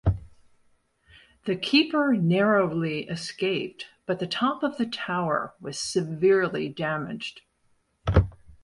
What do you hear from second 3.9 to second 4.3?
but the